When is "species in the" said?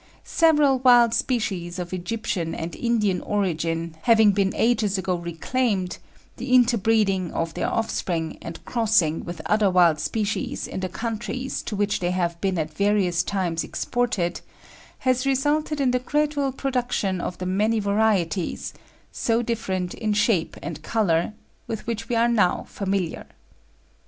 9.99-10.89